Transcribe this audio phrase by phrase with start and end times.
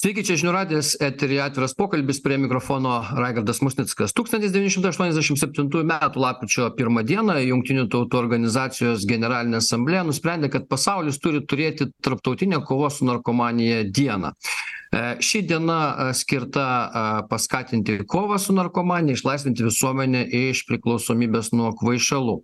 [0.00, 4.14] Sveiki, čia žinių radijas, eterija atviras pokalbis prie mikrofono Raigardas Musnickas.
[4.16, 5.92] 1987 m.
[6.24, 12.96] lapkričio 1 dieną Junktinių tautų organizacijos generalinė asamblėja nusprendė, kad pasaulis turi turėti tarptautinę kovos
[13.02, 14.32] su narkomanija dieną.
[14.32, 21.74] E, ši diena e, skirta e, paskatinti kovą su narkomanija, išlaisvinti visuomenę iš priklausomybės nuo
[21.76, 22.40] kvaišalų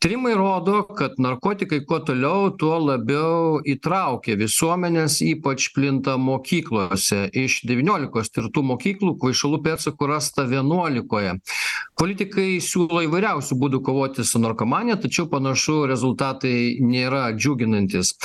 [0.00, 7.26] tyrimai rodo kad narkotikai kuo toliau tuo labiau įtraukia visuomenes ypač plinta mokyklose.
[7.36, 11.36] Iš devyniolikos tirtų mokyklų kvaišalų pėdsakų rasta vienuolikoje.
[12.00, 18.16] Politikai siūlo įvairiausių būdų kovoti su narkomanija tačiau panašu rezultatai nėra džiuginantys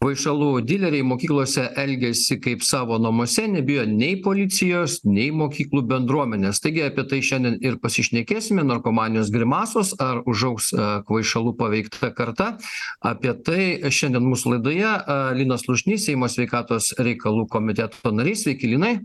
[0.00, 6.60] kvaišalų dileriai mokyklose elgiasi kaip savo namuose nebijo nei policijos nei mokyklų bendruomenės.
[6.62, 8.64] Taigi apie tai šiandien ir pasišnekėsime.
[8.68, 12.52] Narkomanijos grimasos ar užaugs e, kvaišalų paveikta karta.
[13.00, 18.46] Apie tai šiandien mūsų laidoje e, linas slušnys seimo sveikatos reikalų komiteto narys.
[18.46, 18.96] Sveiki linai.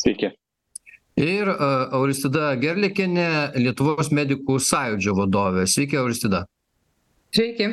[0.00, 0.34] Sveiki.
[1.20, 1.58] Ir e,
[1.96, 5.66] auristida gerliakienė lietuvos medikų sąjūdžio vadovė.
[5.68, 6.46] Sveiki auristida
[7.30, 7.68] sveiki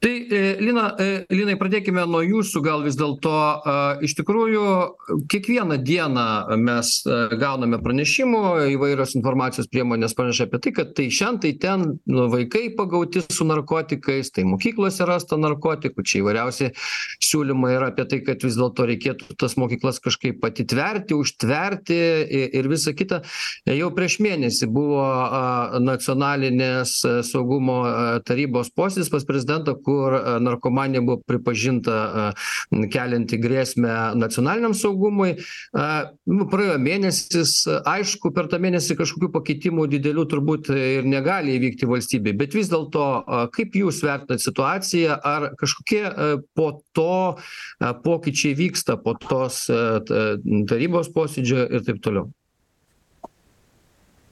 [0.00, 4.64] tai e, lina e, linai pradėkime nuo jūsų gal vis dėlto a iš tikrųjų
[5.30, 6.26] kiekvieną dieną
[6.60, 6.92] mes
[7.40, 8.42] gauname pranešimų
[8.74, 13.44] įvairios informacijos priemonės praneša apie tai kad tai šen tai ten nu vaikai pagauti su
[13.44, 16.70] narkotikais tai mokyklose rasta narkotikų čia įvairiausi
[17.20, 22.00] siūlymai yra apie tai kad vis dėlto reikėtų tas mokyklas kažkaip atitverti užtverti
[22.56, 23.20] ir visa kita.
[23.68, 26.96] Jau prieš mėnesį buvo a nacionalinės
[27.28, 27.82] saugumo
[28.26, 35.34] tarybos posėdis pas prezidentą kur e, narkomanija buvo pripažinta e, kelianti grėsmę nacionaliniam saugumui.
[35.76, 35.86] A
[36.30, 42.36] nu praėjo mėnesis aišku per tą mėnesį kažkokių pakitimų didelių turbūt ir negali įvykti valstybėj
[42.40, 43.06] bet vis dėlto
[43.54, 47.36] kaip jūs vertinat situaciją ar kažkokie e, po to
[48.04, 52.30] pokyčiai vyksta po tos tarybos posėdžio ir taip toliau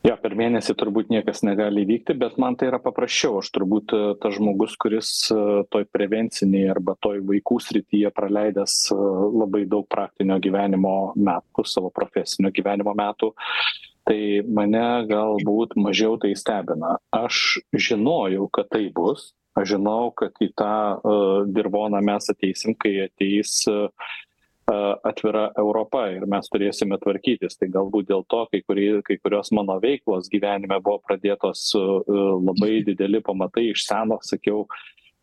[0.08, 3.40] jo per mėnesį turbūt niekas negali įvykti bet man tai yra paprasčiau.
[3.42, 5.38] Aš turbūt e, tas žmogus kuris e,
[5.72, 8.98] toj prevencinėj arba toj vaikų srityje praleidęs e,
[9.42, 13.32] labai daug praktinio gyvenimo metų savo profesinio gyvenimo metų
[14.08, 16.96] tai mane galbūt mažiau tai stebina.
[17.12, 19.34] Aš žinojau kad taip bus.
[19.58, 20.72] Aš žinojau kad į tą
[21.52, 23.66] dirvoną mes ateisim kai ateis
[24.68, 27.56] atvira europa ir mes turėsime tvarkytis.
[27.58, 31.82] Tai galbūt dėl to kai kurie kai kurios mano veiklos gyvenime buvo pradėtos su
[32.44, 33.70] labai dideli pamatai.
[33.72, 34.66] Iš seno sakiau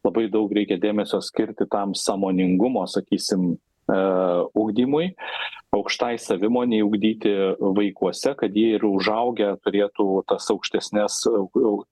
[0.05, 3.55] labai daug reikia dėmesio skirti tam sąmoningumo sakysim
[4.57, 5.11] ugdymui
[5.75, 7.33] aukštai savimonei ugdyti
[7.77, 11.19] vaikuose kad jie ir užaugę turėtų tas aukštesnes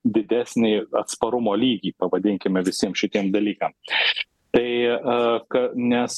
[0.01, 3.77] didesnį atsparumo lygį pavadinkime visiem šitiem dalykam
[4.53, 6.17] tai a ka nes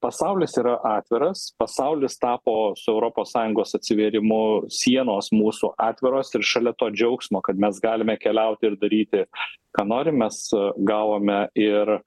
[0.00, 6.92] pasaulis yra atviras pasaulis tapo su europos sąjungos atsivėrimu sienos mūsų atviros ir šalia to
[6.94, 9.24] džiaugsmo kad mes galime keliauti ir daryti
[9.74, 10.20] ką norim.
[10.22, 10.38] Mes
[10.78, 11.98] gavome ir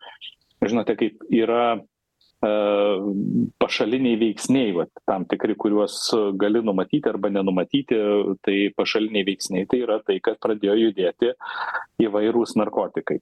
[0.63, 1.75] žinote kaip yra
[3.61, 5.97] pašaliniai veiksniai vat tam tikri kuriuos
[6.41, 7.97] gali numatyti arba nenumatyti
[8.45, 11.33] tai pašaliniai veiksniai tai yra tai kad pradėjo judėti
[12.05, 13.19] įvairūs narkotikai.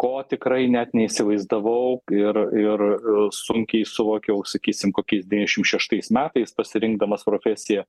[0.00, 2.86] Ko tikrai net neįsivaizdavau ir ir
[3.34, 7.86] sunkiai suvokiau sakysim kokiais devyniasdešim šeštais metais pasirinkdamas profesiją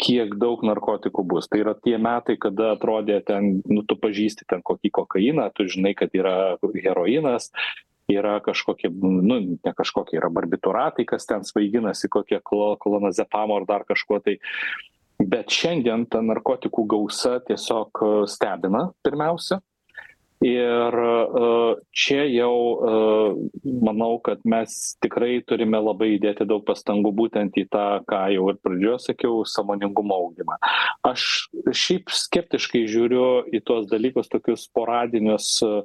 [0.00, 1.48] kiek daug narkotikų bus.
[1.48, 5.94] Tai yra tie metai kada atrodė ten nu tu pažįsti ten kokį kokainą tu žinai
[5.96, 7.50] kad yra heroinas
[8.08, 13.84] yra kažkokie nu ne kažkokie yra barbituratai kas ten svaiginasi kokie klo klonazepamo ar dar
[13.84, 14.38] kažkuo tai.
[15.16, 19.62] Bet šiandien ta narkotikų gausa tiesiog stebina pirmiausia.
[20.44, 20.92] Ir
[21.96, 22.52] čia jau
[23.64, 28.60] manau kad mes tikrai turime labai įdėti daug pastangų būtent į tą ką jau ir
[28.60, 30.58] pradžioje sakiau sąmoningumo ugdymą
[31.08, 35.82] aš šiaip skeptiškai žiūriu į tuos dalykus tokius sporadinius E,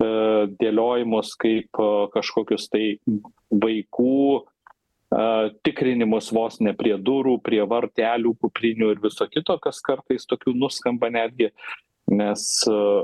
[0.00, 2.84] dėliojimus kaip e, kažkokius tai
[3.50, 4.42] vaikų e,
[5.66, 11.10] tikrinimus vos ne prie durų, prie vartelių, kuprinių ir viso kito, kas kartais tokių nuskamba
[11.14, 11.50] netgi,
[12.06, 12.42] nes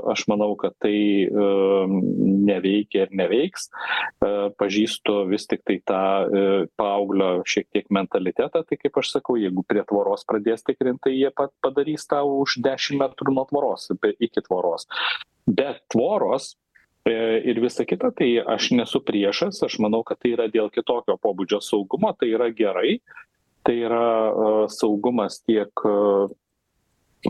[0.07, 3.65] aš manau, kad tai neveikia ir neveiks.
[4.55, 5.99] Pažįstu vis tik tai tą
[6.79, 11.33] paauglio šiek tiek mentalitetą, tai kaip aš sakau, jeigu prie tvoros pradės tikrinti, tai jie
[11.35, 13.91] padarys tą už 10 metrų nuo tvoros,
[14.23, 14.87] iki tvoros.
[15.51, 16.72] Bet tvoros E,
[17.09, 21.59] ir visa kita tai aš nesu priešas aš manau kad tai yra dėl kitokio pobūdžio
[21.63, 22.99] saugumo tai yra gerai.
[23.63, 25.71] Tai yra saugumas tiek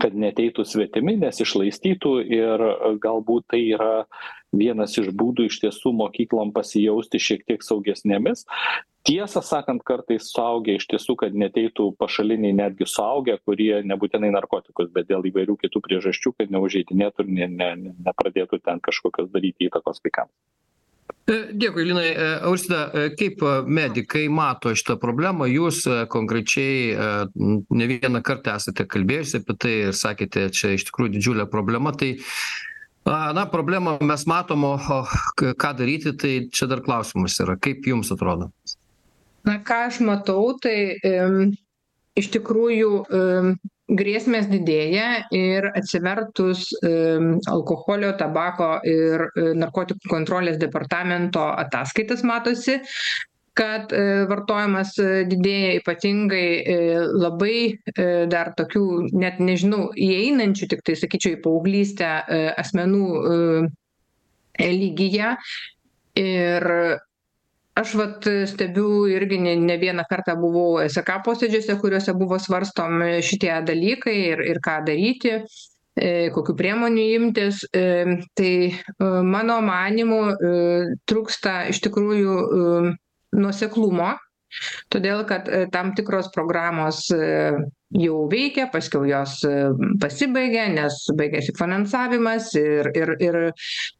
[0.02, 2.64] kad neateitų svetimi nesišlaistytų ir
[3.02, 4.06] galbūt tai yra
[4.54, 8.48] vienas iš būdų iš tiesų mokyklom pasijausti šiek tiek saugesnėmis
[9.08, 15.10] tiesą sakant kartais suaugę iš tiesų kad neateitų pašaliniai netgi suaugę kurie nebūtinai narkotikus bet
[15.12, 17.70] dėl įvairių kitų priežasčių kad neužeidinėtų ir ne ne
[18.08, 20.32] nepradėtų ten kažkokios daryti įtakos vaikams
[21.28, 22.10] e, Dėkui, Linai.
[22.12, 25.48] E, Aurstida, e, kaip medikai mato šitą problemą?
[25.52, 26.96] Jūs konkrečiai
[27.36, 31.96] ne vieną kartą esate kalbėjusi apie tai ir sakėte, čia iš tikrųjų didžiulė problema.
[31.96, 32.14] Tai
[33.36, 35.04] na, problemą mes matom, o
[35.40, 37.60] ką daryti, tai čia dar klausimas yra.
[37.60, 38.52] Kaip jums atrodo?
[39.48, 41.54] Na ką aš matau tai em,
[42.20, 43.54] iš tikrųjų em,
[43.92, 52.80] grėsmės didėja ir atsivertus em, alkoholio, tabako ir e, narkotikų kontrolės departamento ataskaitas matosi,
[53.58, 56.48] kad e, vartojimas e, didėja ypatingai
[57.12, 57.58] labai
[58.32, 62.12] dar tokių, net nežinau, įeinančių, tik tai sakyčiau, į paauglystę
[62.64, 63.06] asmenų
[64.64, 65.36] lygyje.
[66.22, 66.66] Ir
[67.80, 73.54] aš vat stebiu irgi ne ne vieną kartą buvau sk posėdžiuose kuriuose buvo svarstomi šitie
[73.70, 77.64] dalykai ir ir ką daryti e, kokių priemonių imtis.
[77.74, 77.86] E,
[78.38, 78.76] tai e,
[79.36, 80.22] mano manymu
[81.10, 82.38] trūksta iš tikrųjų
[83.34, 84.14] nuoseklumo
[84.94, 87.08] todėl kad tam tikros programos
[87.94, 89.54] jau veikia paskiau jos e,
[90.02, 93.38] pasibaigia nes baigiasi finansavimas ir ir ir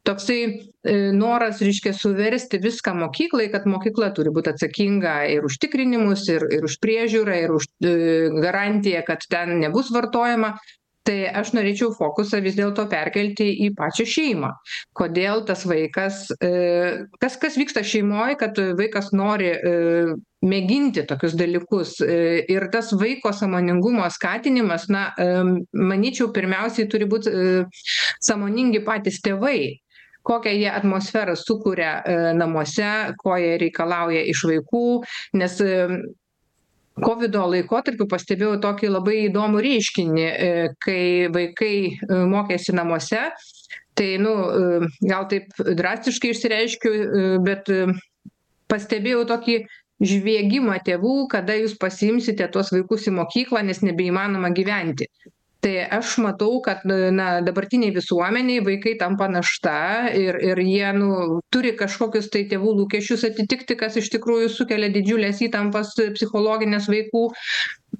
[0.06, 6.26] toksai e, noras reiškia suversti viską mokyklai kad mokykla turi būt atsakinga ir už tikrinimus
[6.32, 7.94] ir ir už priežiūrą ir už e,
[8.42, 10.56] garantiją kad ten nebus vartojama
[11.04, 14.50] tai aš norėčiau fokusą vis dėlto perkelti į pačią šeimą.
[14.96, 16.52] Kodėl tas vaikas e,
[17.20, 19.74] kas kas vyksta šeimoj kad vaikas nori e,
[20.44, 22.18] mėginti tokius dalykus e,
[22.52, 25.06] ir tas vaiko sąmoningumo skatinimas na
[25.72, 27.28] manyčiau pirmiausiai turi būt
[28.24, 29.80] sąmoningi patys tėvai.
[30.24, 31.98] Kokią jie atmosferą sukuria
[32.32, 34.84] namuose ko jie reikalauja iš vaikų
[35.36, 35.58] nes
[37.02, 40.50] kovido laikotarpiu pastebėjau tokį labai įdomų reiškinį e,
[40.84, 43.26] kai vaikai e, mokėsi namuose.
[43.98, 46.92] Tai nu e, gal taip drastiškai išsireiškiu
[47.46, 47.70] bet
[48.70, 49.58] pastebėjau tokį
[50.04, 55.06] žviegimą tėvų kada jūs pasiimsite tuos vaikus į mokyklą nes nebeįmanoma gyventi
[55.64, 56.82] tai aš matau kad
[57.16, 59.76] na dabartinėj visuomenėj vaikai tampa našta
[60.12, 65.40] ir ir jie nu turi kažkokius tai tėvų lūkesčius atitikti kas iš tikrųjų sukelia didžiules
[65.48, 67.24] įtampas psichologines vaikų.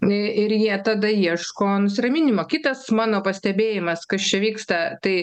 [0.04, 2.44] Ir jie tada ieško nusiraminimo.
[2.50, 5.16] Kitas mano pastebėjimas kas čia vyksta tai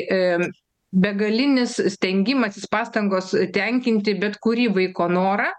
[0.91, 5.51] begalinis stengimasis pastangos tenkinti bet kurį vaiko norą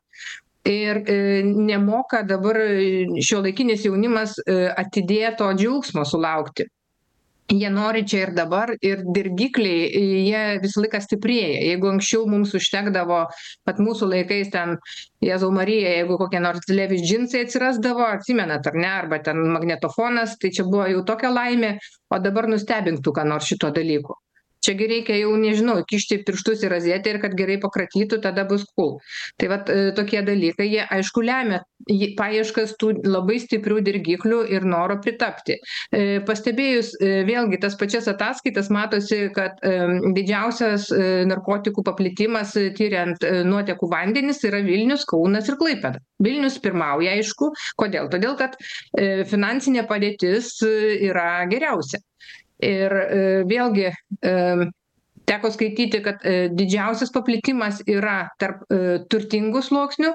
[0.68, 2.58] ir e, nemoka dabar
[3.18, 6.68] šiuolaikinis jaunimas e, atidėto džiaugsmo sulaukti.
[7.52, 9.88] Jie nori čia ir dabar ir dirgikliai
[10.24, 11.58] jie visą laiką stiprėja.
[11.66, 13.18] Jeigu anksčiau mums užtekdavo
[13.68, 14.76] vat mūsų laikais ten
[15.20, 20.54] jėzau marija jeigu kokie nors levis džinsai atsirasdavo atsimenat ar ne arba ten magnetofonas tai
[20.54, 21.74] čia buvo jau tokia laimė
[22.08, 24.16] o dabar nustebink tu ką nors šituo dalyku
[24.62, 28.64] čia gi reikia jau nežinau įkišti pirštus į rozetę ir kad gerai pakratytų tada bus
[28.76, 28.96] kul
[29.40, 34.66] tai vat e, tokie dalykai jie aišku lemia į paieškas tų labai stiprių dirgiklių ir
[34.68, 35.56] noro pritapti.
[35.90, 39.58] E, pastebėjus e, vėlgi tas pačias ataskaitas matosi kad
[40.16, 40.88] didžiausias
[41.28, 46.00] narkotikų paplitimas tiriant nuotekų vandenis yra vilnius kaunas ir klaipėda.
[46.22, 47.50] Vilnius pirmauja aišku.
[47.80, 48.08] Kodėl?
[48.12, 48.56] Todėl kad
[49.30, 52.02] finansinė padėtis yra geriausia
[52.62, 54.32] ir e, vėlgi e,
[55.28, 58.64] teko skaityti kad e, didžiausias paplitimas yra tarp
[59.12, 60.10] turtingų sluoksnių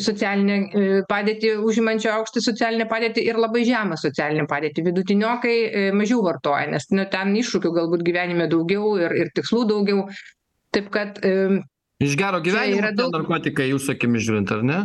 [0.00, 4.86] socialinę padėtį užimančių aukštą socialinę padėtį ir labai žemą socialinę padėtį.
[4.88, 5.56] Vidutiniokai
[5.96, 10.08] mažiau vartoja nes nu ten iššūkių galbūt gyvenime daugiau ir ir tikslų daugiau.
[10.72, 11.20] Taip kad
[12.02, 14.82] iš gero gyvenimo narkotikai jūsų akimis žiūrint ar ne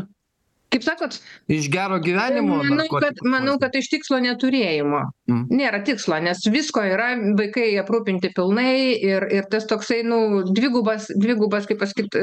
[0.73, 1.19] kaip sakot
[1.51, 5.03] iš gero gyvenimo manau kad manau kad iš tikslo neturėjimo.
[5.27, 5.43] Mm.
[5.59, 7.09] nėra tikslo nes visko yra
[7.39, 12.15] vaikai aprūpinti pilnai ir ir tas toksai nu dvigubas dvigubas kaip pasakyt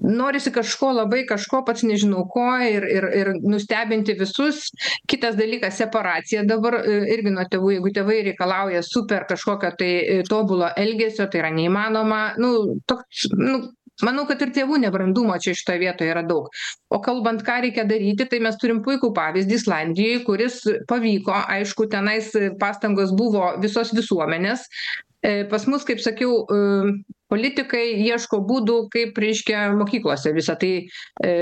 [0.00, 4.70] norisi kažko labai kažko pats nežinau ko ir ir ir nustebinti visus.
[5.10, 7.74] Kitas dalykas separacija dabar e, irgi nuo tėvų.
[7.76, 12.22] Jeigu tėvai reikalauja super kažkokio tai e, tobulo elgesio tai yra neįmanoma.
[12.40, 13.60] Nu toks nu
[14.06, 16.48] manau kad ir tėvų nebrandumo čia šitoj vietoj yra daug.
[16.92, 22.32] O kalbant ką reikia daryti tai mes turim puikų pavyzdį islandijoj kuris pavyko aišku tenais
[22.60, 24.66] pastangos buvo visos visuomenės.
[25.20, 26.60] E, pas mus kaip sakiau e,
[27.30, 30.72] politikai ieško būdų kaip reiškia mokyklose visa tai
[31.24, 31.32] e,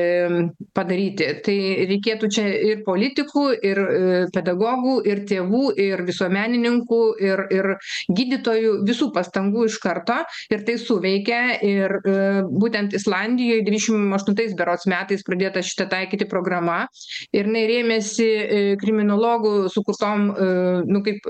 [0.76, 1.28] padaryti.
[1.45, 1.57] Tai
[1.90, 4.00] reikėtų čia ir politikų ir e,
[4.35, 7.71] pedagogų ir tėvų ir visuomenininkų ir ir
[8.12, 10.21] gydytojų visų pastangų iš karto.
[10.52, 11.42] Ir tai suveikia.
[11.64, 12.16] Ir e,
[12.49, 16.85] būtent islandijoj dvidešim aštuntais berods metais pradėta šita taikyti programa.
[17.33, 20.50] Ir jinai rėmėsi e, kriminologų sukurtom e,
[20.88, 21.25] nu kaip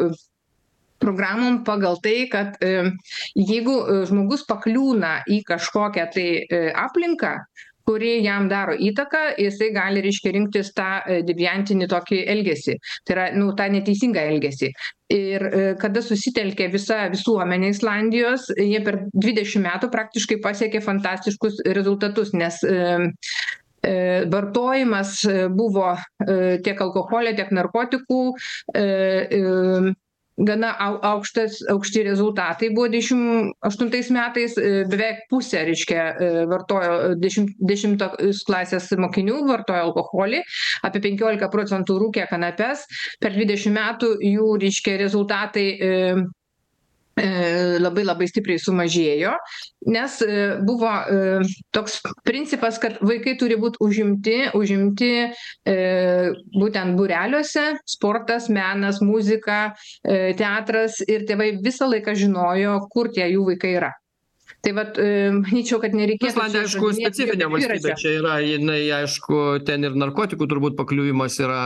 [0.99, 2.91] programom pagal tai kad e,
[3.35, 7.39] jeigu e, žmogus pakliūna į kažkokią tai e, aplinką
[7.89, 10.89] kuri jam daro įtaką jisai gali reiškia rinktis tą
[11.25, 12.75] deviantinį tokį elgesį.
[13.09, 14.69] Tai yra nu tą neteisingą elgesį.
[15.17, 15.45] Ir
[15.81, 22.61] kada susitelkė visa visuomenė islandijos jie per dvidešim metų praktiškai pasiekė fantastiškus rezultatus nes
[24.37, 25.15] vartojimas
[25.57, 25.95] buvo
[26.69, 28.21] tiek alkoholio tiek narkotikų
[30.39, 32.71] gana au aukštas aukšti rezultatai.
[32.75, 34.55] Buvo dvidešim aštuntais metais
[34.91, 36.05] beveik pusė reiškia
[36.51, 40.43] vartojo dešim dešimtos klasės mokinių vartojo alkoholį
[40.87, 42.87] apie penkiolika procentų rūkė kanapes.
[43.23, 46.15] Per dvidešim metų jų reiškia rezultatai E,
[47.83, 49.35] labai labai stipriai sumažėjo,
[49.95, 51.43] nes e, buvo e,
[51.75, 55.13] toks principas, kad vaikai turi būti užimti, užimti
[56.59, 63.75] būtent būreliuose, sportas, menas, muzika, teatras ir tėvai visą laiką žinojo, kur tie jų vaikai
[63.79, 63.93] yra
[64.65, 64.99] tai vat
[65.39, 70.79] manyčiau kad nereikėtų islandija aišku specifinė valstybė čia yra jinai aišku ten ir narkotikų turbūt
[70.79, 71.61] pakliuvimas yra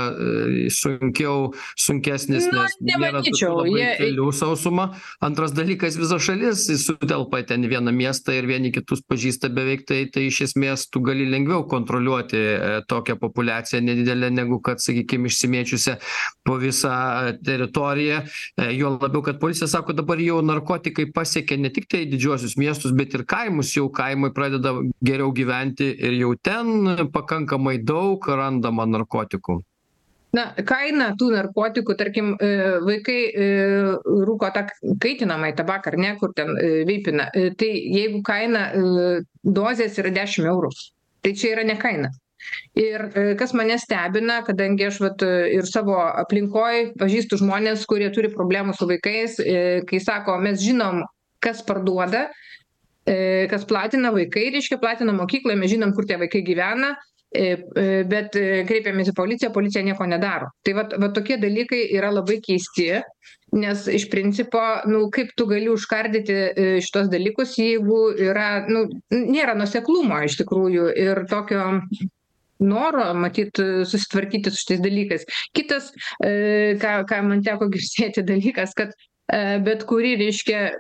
[0.73, 4.91] sunkiau sunkesnis nes nėra tokių labai kelių sausuma
[5.25, 10.05] antras dalykas visa šalis sutelpa ten į vieną miestą ir vieni kitus pažįsta beveik tai
[10.13, 12.43] tai iš esmės tu gali lengviau kontroliuoti
[12.93, 15.97] tokią populiaciją nedidelę negu kad sakykim išsimėčiusią
[16.45, 16.93] po visą
[17.45, 18.23] teritoriją.
[18.77, 23.15] Juo labiau kad policija sako dabar jau narkotikai pasiekė ne tiktai didžiuosius miestus miestus bet
[23.15, 24.73] ir kaimus jau kaimai pradeda
[25.03, 29.63] geriau gyventi ir jau ten pakankamai daug randama narkotikų.
[30.33, 33.49] Na kaina tų narkotikų tarkim e, vaikai e,
[34.25, 34.65] rūko tą
[34.99, 37.29] kaitinamąjį tabaką ar ne kur ten e, veipina.
[37.33, 38.73] Tai jeigu kaina
[39.45, 40.71] dozės yra dešim eurų
[41.23, 42.09] tai čia yra ne kaina.
[42.75, 43.05] Ir
[43.39, 48.89] kas mane stebina kadangi aš vat ir savo aplinkoj pažįstu žmones kurie turi problemų su
[48.89, 49.37] vaikais
[49.87, 51.05] kai sako mes žinom
[51.45, 52.25] kas parduoda
[53.51, 56.93] kas platina vaikai reiškia platina mokykloj mes žinom kur tie vaikai gyvena
[57.35, 58.37] e, e, bet
[58.69, 60.53] kreipiamės į policiją policija nieko nedaro.
[60.63, 63.01] Tai vat va tokie dalykai yra labai keisti
[63.53, 66.39] nes iš principo nu kaip tu gali užkardyti
[66.85, 71.67] šituos dalykus jeigu yra nu nėra nuoseklumo iš tikrųjų ir tokio
[72.63, 75.27] noro matyt susitvarkyti su šitais dalykais.
[75.57, 75.91] Kitas
[76.23, 78.95] ką ką man teko girdėti dalykas kad
[79.67, 80.71] bet kuri reiškia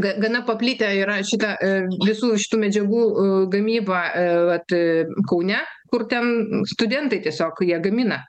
[0.00, 1.56] ga gana paplitę yra šita
[2.06, 3.02] visų šitų medžiagų
[3.52, 4.02] gamyba
[4.48, 4.76] vat
[5.28, 5.60] kaune
[5.92, 8.22] kur ten studentai tiesiog jie gamina.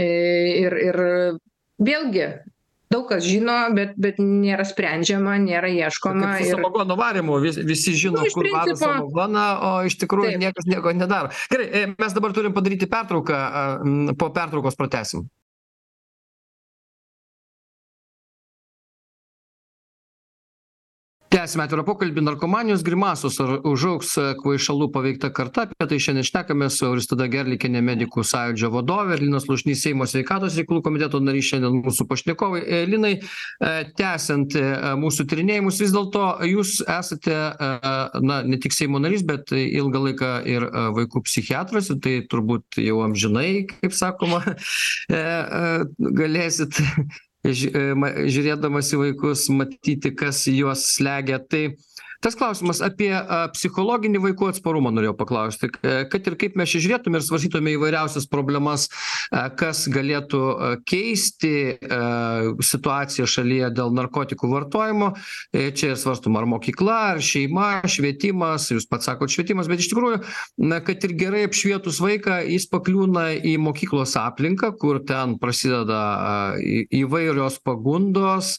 [0.00, 0.98] Ir ir
[1.80, 2.28] vėlgi
[2.90, 8.24] daug kas žino bet bet nėra sprendžiama nėra ieškoma ir samagono varymu vis visi žino
[8.24, 11.30] nu, kur varo samagoną o iš tikrųjų niekas nieko nedaro.
[11.52, 13.42] Gerai mes dabar turim padaryti pertrauką
[14.18, 15.28] po pertraukos pratęsim
[21.40, 22.22] tęsiame atvirą pokalbį.
[22.26, 25.64] Narkomanijos grimasos ar užaugs kvaišalų paveikta karta.
[25.64, 30.58] Apie tai šiandien šnekamės su auristida gerliakiene medikų sąjūdžio vadove ir linas slušnys seimo sveikatos
[30.60, 32.60] reikalų komiteto narys šiandien mūsų pašnekovai.
[32.90, 33.14] Linai
[33.96, 34.58] tęsiant
[35.00, 37.38] mūsų tyrinėjimus vis dėlto jūs esate
[38.26, 40.68] na ne tik seimo narys bet ilgą laiką ir
[40.98, 44.42] vaikų psichiatras ir tai turbūt jau amžinai kaip sakoma
[46.20, 46.84] galėsit
[47.44, 51.40] ži ma žiūrėdamas į vaikus matyti kas juos slegia.
[51.40, 51.62] Tai
[52.24, 53.12] tas klausimas apie
[53.54, 55.70] psichologinį vaikų atsparumą norėjau paklausti.
[55.80, 58.88] Kad ir kaip mes čia žiūrėtume ir svarstytume įvairiausias problemas
[59.30, 60.42] kas galėtų
[60.88, 61.54] keisti
[62.70, 65.12] situaciją šalyje dėl narkotikų vartojimo.
[65.54, 70.20] Čia ir svarstoma ar mokykla ar šeima švietimas jūs pats sakot švietimas bet iš tikrųjų
[70.70, 76.00] na kad ir gerai apšvietus vaiką jis pakliūna į mokyklos aplinką kur ten prasideda
[76.94, 78.56] įvairios pagundos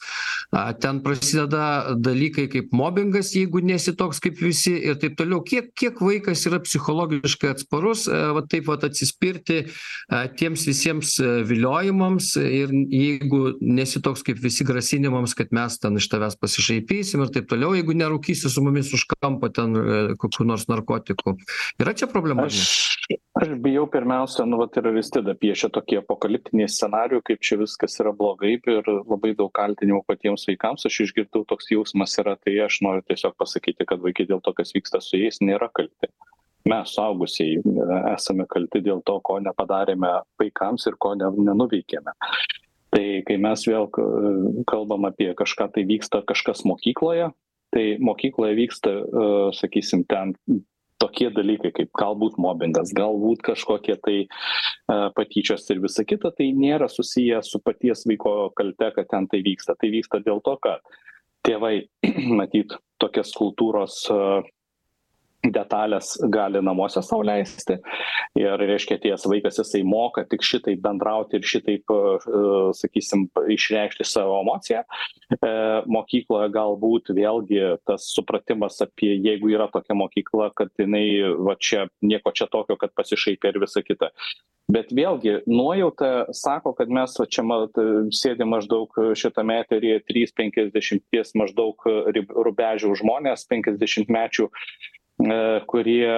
[0.84, 5.74] ten prasideda dalykai kaip mobingas jeigu jeigu nesi toks kaip visi ir taip toliau kiek
[5.76, 9.66] kiek vaikas yra psichologiškai atsparus va taip vat atsispirti
[10.40, 11.18] tiems visiems
[11.50, 17.34] viliojimams ir jeigu nesi toks kaip visi grasinimams kad mes ten iš tavęs pasišaipysim ir
[17.36, 19.76] taip toliau jeigu nerūkysi su mumis už kampo ten
[20.22, 21.36] kokių nors narkotikų
[21.82, 22.64] yra čia problema aš
[23.42, 28.12] aš bijau pirmiausia nu vat ir aristida piešia tokį apokaliptinį scenarijų kaip čia viskas yra
[28.16, 30.86] blogai ir labai daug kaltinimų patiems vaikams.
[30.88, 34.74] Aš išgirdau toks jausmas yra tai aš noriu tiesiog pasakyti kad vaikai dėl to kas
[34.78, 36.12] vyksta su jais nėra kalti.
[36.70, 37.62] Mes suaugusieji
[38.14, 42.14] esame kalti dėl to ko nepadarėme vaikams ir ko ne nenuveikėme.
[42.92, 43.88] Tai kai mes vėl
[44.70, 47.32] kalbam apie kažką tai vyksta kažkas mokykloje
[47.72, 48.92] tai mokykloje vyksta
[49.56, 50.36] sakysim ten
[51.02, 54.18] tokie dalykai kaip galbūt mobingas galbūt kažkokie tai
[55.18, 59.78] patyčios ir visa kita tai nėra susiję su paties vaiko kalte kad ten tai vyksta.
[59.80, 60.84] Tai vyksta dėl to kad
[61.48, 61.76] tėvai
[62.40, 64.04] matyt tokias kultūros
[65.44, 67.78] detales gali namuose sau leisti.
[68.38, 71.94] Ir reiškia atėjęs vaikas jisai moka tik šitaip bendrauti ir šitaip
[72.78, 74.84] sakysim išreikšti savo emociją
[75.42, 75.52] e
[75.90, 82.34] mokykloje galbūt vėlgi tas supratimas apie jeigu yra tokia mokykla kad jinai va čia nieko
[82.36, 84.12] čia tokio kad pasišaipė ir visa kita.
[84.72, 87.76] Bet vėlgi nuojauta sako kad mes va čia mat
[88.16, 91.90] sėdim maždaug šitame eteryje trys penkiasdešimties maždaug
[92.30, 94.48] rubežių žmonės penkiasdešimtmečių
[95.70, 96.10] kurie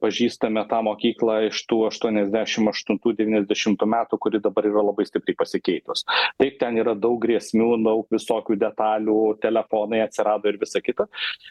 [0.00, 6.04] pažįstame tą mokyklą iš tų aštuoniasdešim aštuntų devyniasdešimtų metų kuri dabar yra labai stipriai pasikeitus.
[6.40, 11.08] Taip ten yra daug grėsmių daug visokių detalių telefonai atsirado ir visa kita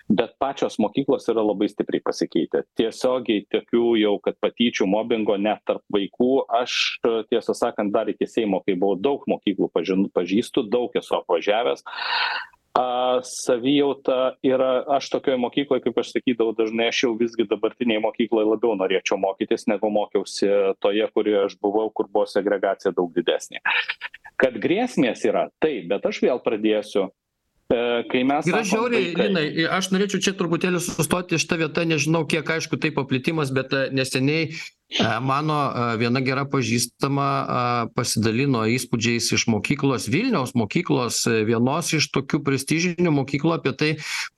[0.10, 2.64] bet pačios mokyklos yra labai stipriai pasikeitę.
[2.80, 7.00] Tiesiogiai tokių jau kad patyčių mobingo net tarp vaikų aš
[7.32, 11.86] tiesą sakant dar iki seimo kai buvau daug mokyklų pažin pažįstu daug esu apvažiavęs
[12.78, 18.46] a savijauta yra aš tokioj mokykloj kaip aš sakydavau dažnai aš jau visgi dabartinėj mokykloj
[18.52, 20.50] labiau norėčiau mokytis negu mokiausi
[20.84, 23.64] toje kurioje aš buvau kur buvo segregacija daug didesnė.
[24.38, 27.08] Kad grėsmės yra taip bet aš vėl pradėsiu.
[27.74, 27.80] E
[28.12, 29.48] kai mes yra žiauriai linai
[29.80, 34.54] aš norėčiau čia truputėlį sustoti šita vieta nežinau kiek aišku tai paplitimas bet neseniai
[35.22, 35.56] mano
[36.00, 43.76] viena gera pažįstama pasidalino įspūdžiais iš mokyklos vilniaus mokyklos vienos iš tokių prestižinių mokyklų apie
[43.76, 43.92] tai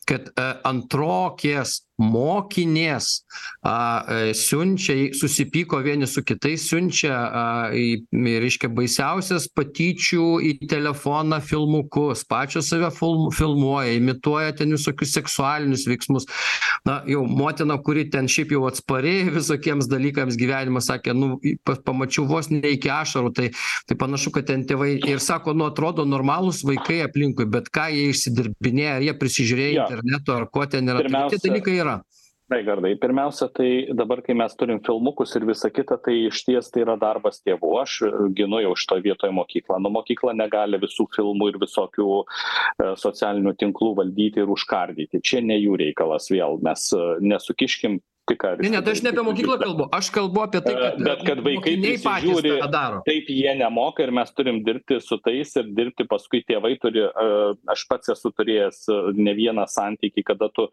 [0.10, 0.32] kad
[0.68, 3.10] antrokės mokinės
[3.68, 3.76] a
[4.38, 8.06] siunčia susipyko vieni su kitais siunčia a į
[8.40, 16.28] reiškia baisiausias patyčių į telefoną filmukus pačios save filmuoja imituoja ten visokius seksualinius veiksmus.
[16.88, 21.34] Na jau motina kuri ten šiaip jau atspari visokiems dalykams gyvenime sakė nu
[21.68, 23.50] pamačiau vos ne iki ašarų tai
[23.90, 28.08] tai panašu kad ten tėvai ir sako nu atrodo normalūs vaikai aplinkui bet ką jie
[28.14, 31.04] išsidirbinėja jie prisižiūrėjo interneto ar ko ten yra.
[31.06, 32.00] Tai tie dalykai yra.
[32.50, 36.96] Raigardai pirmiausia tai dabar kai mes turim filmukus ir visa kita tai išties tai yra
[36.98, 37.74] darbas tėvų.
[37.84, 37.98] Aš
[38.34, 39.78] ginu jau šitoj vietoj mokyklą.
[39.78, 42.10] Nu mokykla negali visų filmų ir visokių
[43.04, 45.22] socialinių tinklų valdyti ir užkardyti.
[45.22, 46.58] Čia ne jų reikalas vėl.
[46.66, 46.90] Mes
[47.22, 50.76] nesukiškim tai ką ne ne tai aš ne apie mokyklą kalbu aš kalbu apie tai
[50.78, 52.54] kad bet kad vaikai prisižiūri
[53.08, 57.06] taip jie nemoka ir mes turim dirbti su tais ir dirbti paskui tėvai turi
[57.76, 58.84] aš pats esu turėjęs
[59.18, 60.68] ne vieną santykį kada tu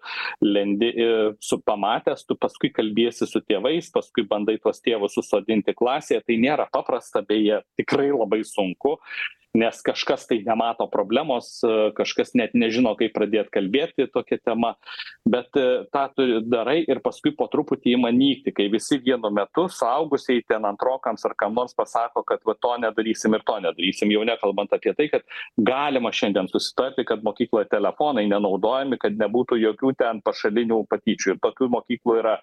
[0.44, 0.92] lendi
[1.40, 6.68] su pamatęs tu paskui kalbiesi su tėvais paskui bandai tuos tėvus susodinti klasėje tai nėra
[6.72, 8.98] paprasta beje tikrai labai sunku
[9.56, 11.60] nes kažkas tai nemato problemos
[11.96, 14.74] kažkas net nežino kaip pradėt kalbėti tokia tema
[15.26, 20.46] bet tą tu darai ir paskui po truputį ima nykti kai visi vienu metu suaugusieji
[20.52, 24.72] ten antrokams ar kam nors pasako kad va to nedarysim ir to nedarysim jau nekalbant
[24.76, 30.82] apie tai kad galima šiandien susitarti kad mokykloje telefonai nenaudojami kad nebūtų jokių ten pašalinių
[30.90, 31.34] patyčių.
[31.34, 32.36] Ir tokių mokyklų yra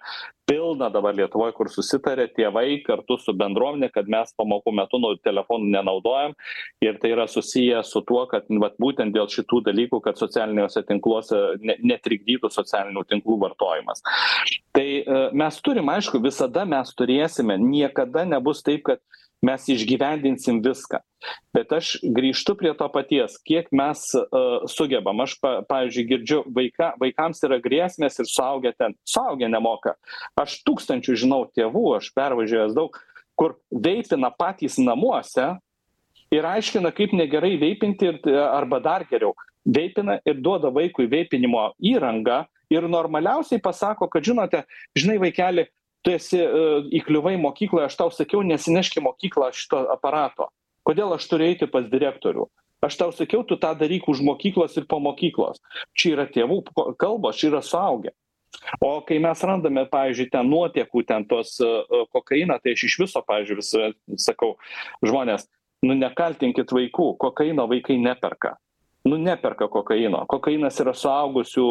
[0.48, 5.70] pilna dabar lietuvoj kur susitaria tėvai kartu su bendruomene kad mes pamokų metu nu telefonų
[5.76, 6.36] nenaudojam.
[6.84, 11.40] Ir tai yra susiję su tuo kad vat būtent dėl šitų dalykų kad socialiniuose tinkluose
[11.60, 14.00] ne netrikdytų socialinių tinklų vartojimas.
[14.72, 14.86] Tai
[15.36, 19.02] mes turim aišku visada mes turėsime niekada nebus taip kad
[19.44, 21.02] mes išgyvendinsim viską.
[21.52, 24.06] Bet aš grįžtu prie to paties kiek mes
[24.72, 25.20] sugebam.
[25.20, 29.98] Aš pa pavyzdžiui girdžiu vaika vaikams yra grėsmės ir suaugę ten suaugę nemoka.
[30.40, 32.96] Aš tūkstančių žinau tėvų aš pervažiavęs daug
[33.36, 35.52] kur veipina patys namuose
[36.34, 42.44] ir aiškina kaip negerai veipinti ir arba dar geriau veipina ir duoda vaikui veipinimo įrangą
[42.72, 44.64] ir normaliausiai pasako kad žinote
[44.98, 45.66] žinai vaikeli
[46.04, 46.40] tu esi
[47.00, 50.50] įkliuvai mokykloj aš tau sakiau nesinešk į mokyklą šito aparato.
[50.84, 52.44] Kodėl aš turiu eiti pas direktorių?
[52.84, 55.62] Aš tau sakiau tu tą daryk už mokyklos ir po mokyklos.
[55.96, 56.60] Čia yra tėvų
[57.00, 58.12] kalbos čia yra suaugę.
[58.84, 61.56] O kai mes randame pavyzdžiui ten nuotekų ten tos
[62.12, 63.72] kokainą tai aš iš viso pavyzdžiui vis
[64.26, 64.52] sakau
[65.02, 65.48] žmonės
[65.84, 67.14] nu nekaltinkit vaikų.
[67.20, 68.56] Kokaino vaikai neperka.
[69.04, 70.22] Nu neperka kokaino.
[70.28, 71.66] Kokainas yra suaugusių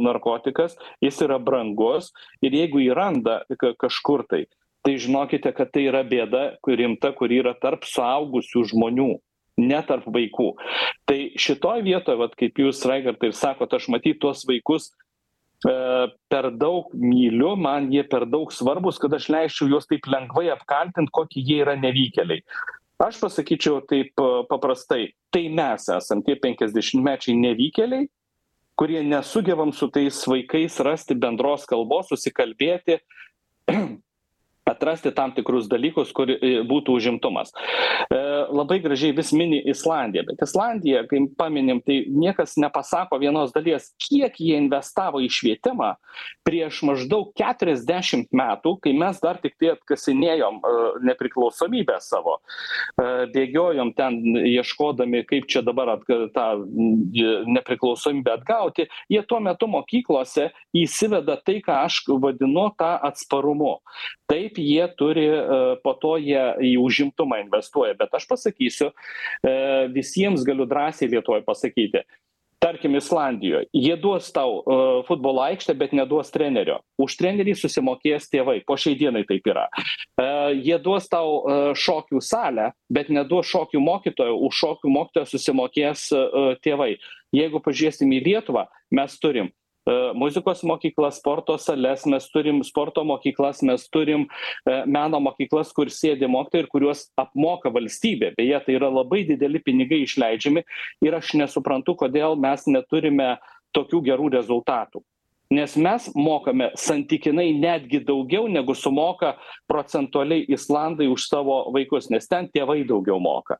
[0.00, 4.46] narkotikas jis yra brangus ir jeigu jį randa kažkur tai
[4.86, 9.10] tai žinokite kad tai yra bėda rimta kuri yra tarp suaugusių žmonių
[9.58, 10.52] ne tarp vaikų.
[11.04, 14.88] Tai šitoj vietoj vat kaip jūs raigardai ir sakot aš matyt tuos vaikus
[15.66, 15.74] e,
[16.30, 21.10] per daug myliu man jie per daug svarbūs kad aš leisčiau juos taip lengvai apkaltint
[21.12, 22.44] kokie jie yra nevykėliai
[23.02, 25.12] aš pasakyčiau taip e, paprastai.
[25.32, 28.08] Tai mes esam tie penkiasdešimtmečiai nevykėliai
[28.78, 33.00] kurie nesugebam su tais vaikais rasti bendros kalbos susikalbėti
[34.68, 36.30] atrasti tam tikrus dalykus kur
[36.68, 37.52] būtų užimtumas.
[38.08, 38.18] E,
[38.54, 44.36] labai gražiai vis mini islandiją bet islandija kai paminim tai niekas nepasako vienos dalies kiek
[44.40, 45.94] jie investavo į švietimą
[46.46, 50.74] prieš maždaug keturiasdešimt metų kai mes dar tiktai atkasinėjom e,
[51.10, 52.38] nepriklausomybę savo.
[52.38, 56.46] E, bėgiojom ten ieškodami kaip čia dabar at tą
[57.46, 58.88] nepriklausomybę atgauti.
[59.08, 63.78] Jie tuo metu mokyklose įsiveda tai ką aš vadinu tą atsparumu.
[64.28, 65.42] Taip jie turi e,
[65.82, 67.96] po to jie į užimtumą investuoja.
[67.98, 69.52] Bet aš pasakysiu e,
[69.94, 72.04] visiems galiu drąsiai lietuvoj pasakyti.
[72.58, 76.80] Tarkim islandijoj jie duos tau e, futbolo aikštę bet neduos trenerio.
[76.98, 78.58] Už trenerį susimokės tėvai.
[78.66, 79.68] Po šiai dienai taip yra.
[80.58, 81.44] Jie duos tau
[81.78, 84.34] šokių salę bet neduos šokių mokytojo.
[84.48, 86.08] Už šokių mokytoją susimokės
[86.66, 86.96] tėvai.
[87.36, 88.66] Jeigu pažiūrėsim į lietuvą
[88.96, 89.52] mes turim
[90.14, 94.26] muzikos mokyklas sporto sales mes turim sporto mokyklas mes turim
[94.68, 98.34] e, meno mokyklas kur sėdi mokytojai ir kuriuos apmoka valstybė.
[98.36, 100.64] Beje tai yra labai dideli pinigai išleidžiami
[101.06, 103.36] ir aš nesuprantu kodėl mes neturime
[103.76, 105.04] tokių gerų rezultatų.
[105.56, 109.38] Nes mes mokame santykinai netgi daugiau negu sumoka
[109.70, 113.56] procentualiai islandai už savo vaikus nes ten tėvai daugiau moka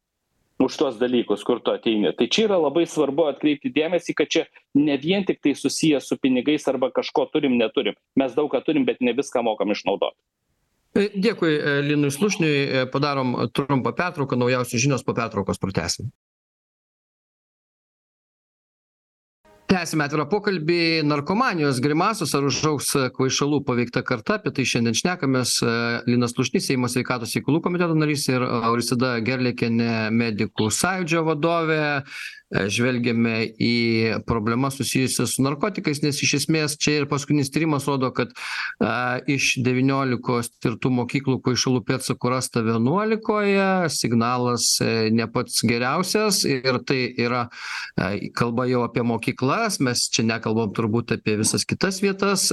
[0.59, 2.13] už tuos dalykus kur tu ateini.
[2.17, 4.45] Tai čia yra labai svarbu atkreipti dėmesį kad čia
[4.75, 7.99] ne vien tiktai susiję su pinigais arba kažko turim neturim.
[8.19, 10.17] Mes daug ką turim bet ne viską mokam išnaudot.
[10.99, 12.57] E, dėkui e, linui slušniui.
[12.59, 16.11] E, padarom trumpą pertrauką naujausios žinios po pertraukos pratęsim
[19.79, 20.79] tęsiame atvirą pokalbį.
[21.07, 24.39] Narkomanijos grimasos ar užaugs kvaišalų paveikta karta?
[24.39, 25.59] Apie tai šiandien šnekamės.
[26.09, 31.83] Linas slušnys seimo sveikatos reikalų komiteto narys ir auristida gerliakienė medikų sąjūdžio vadovė
[32.49, 33.75] žvelgiame į
[34.27, 38.33] problemas susijusias su narkotikais nes iš esmės čia ir paskutinis tyrimas rodo kad
[38.85, 46.81] a iš devyniolikos tirtų mokyklų kvaišalų pėdsakų rasta vienuolikoje signalas e, ne pats geriausias ir
[46.89, 47.47] tai yra
[48.01, 52.49] a kalba jau apie mokyklas mes čia nekalbam turbūt apie visas kitas vietas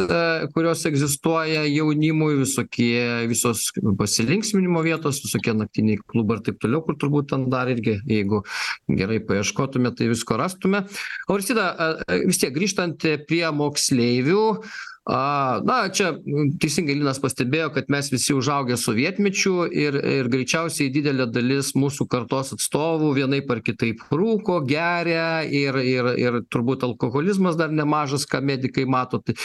[0.56, 7.32] kurios egzistuoja jaunimui visokie visos pasilinksminimo vietos visokie naktiniai klubai ir taip toliau kur turbūt
[7.32, 8.44] ten dar irgi jeigu
[8.92, 10.84] gerai paieškotume ieškotume tai visko rastume.
[11.30, 14.64] Auristida vis tiek grįžtant prie moksleivių
[15.06, 16.16] a na čia
[16.62, 22.56] teisingai linas pastebėjo kad mes visi užaugę sovietmečiu ir ir greičiausiai didelė dalis mūsų kartos
[22.56, 28.88] atstovų vienaip ar kitaip rūko geria ir ir ir turbūt alkoholizmas dar nemažas ką medikai
[28.90, 29.22] mato.
[29.22, 29.38] Tai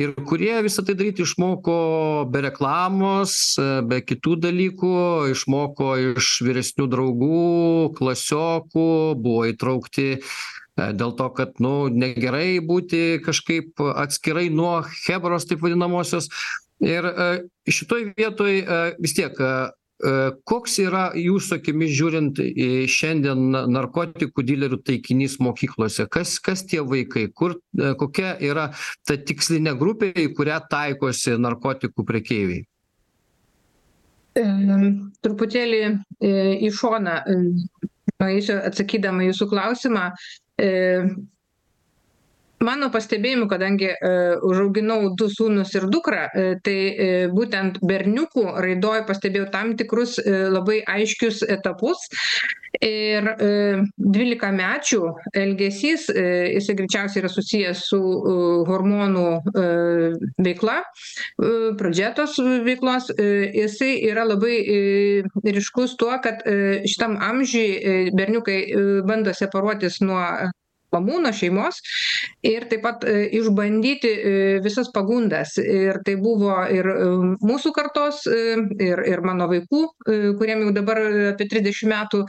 [0.00, 1.76] ir kurie visa tai daryt išmoko
[2.32, 3.36] be reklamos
[3.84, 4.94] be kitų dalykų
[5.34, 7.44] išmoko iš vyresnių draugų
[8.00, 8.88] klasiokų
[9.20, 10.08] buvo įtraukti
[10.76, 16.30] dėl to kad nu negerai būti kažkaip atskirai nuo chebros taip vadinamosios.
[16.82, 17.28] Ir e,
[17.70, 19.38] šitoj vietoj e, vis tiek
[20.48, 26.08] koks yra jūsų akimis žiūrint į šiandien narkotikų dilerių taikinys mokyklose?
[26.10, 27.28] Kas kas tie vaikai?
[27.30, 27.54] Kur
[28.00, 28.72] kokia yra
[29.06, 32.64] ta tikslinė grupė į kurią taikosi narkotikų prekeiviai?
[35.22, 35.82] Truputėlį
[36.66, 37.16] į šoną
[38.22, 40.08] nueisiu atsakydama į jūsų klausimą
[40.56, 41.08] äh,
[42.64, 43.90] mano pastebėjimu kadangi
[44.48, 46.26] užauginau du sūnus ir dukrą
[46.64, 46.78] tai
[47.34, 52.08] būtent berniukų raidoj pastebėjau tam tikrus labai aiškius etapus.
[52.82, 53.26] Ir
[54.00, 55.00] dvylikamečių
[55.38, 58.00] elgesys jisai greičiausiai yra susijęs su
[58.66, 59.26] hormonų
[60.46, 60.78] veikla
[61.78, 63.12] pradžia tos veiklos.
[63.12, 64.56] Jisai yra labai
[65.44, 66.42] ryškus tuo kad
[66.88, 68.58] šitam amžiuj berniukai
[69.06, 70.24] bando separuotis nuo
[70.92, 71.80] mamų nuo šeimos
[72.46, 74.12] ir taip pat išbandyti
[74.64, 75.56] visas pagundas.
[75.62, 76.88] Ir tai buvo ir
[77.42, 79.82] mūsų kartos ir ir mano vaikų
[80.38, 81.00] kuriem jau dabar
[81.32, 82.24] apie trisdešim metų.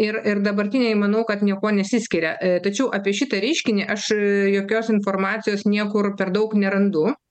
[0.00, 2.36] Ir ir dabartiniai manau kad niekuo nesiskiria.
[2.64, 4.10] Tačiau apie šitą reiškinį aš
[4.56, 7.10] jokios informacijos niekur per daug nerandu.
[7.10, 7.25] E,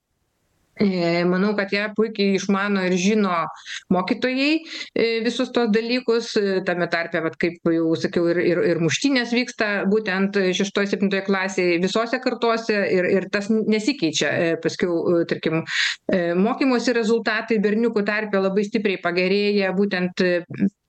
[1.30, 3.34] manau, kad ją puikiai išmano ir žino
[3.94, 8.82] mokytojai e, visus tos dalykus, e, tame tarpe, vat, kaip jau sakiau, ir, ir, ir
[8.84, 14.34] muštinės vyksta būtent 6-7 klasėje visose kartuose ir, ir tas nesikeičia.
[14.64, 15.64] Paskiau, tarkim,
[16.40, 20.22] mokymosi rezultatai berniukų tarpe labai stipriai pagerėja būtent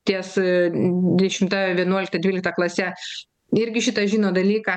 [0.07, 2.93] ties 10, 11, 12 klase
[3.55, 4.75] irgi šitą žino dalyką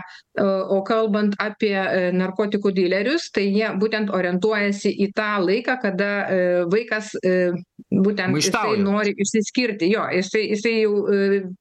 [0.70, 6.40] o kalbant apie e, narkotikų dilerius tai jie būtent orientuojasi į tą laiką kada e,
[6.70, 7.52] vaikas e,
[7.90, 9.90] būtent jisai nori išsiskirti.
[9.90, 11.04] Jo jisai jisai jau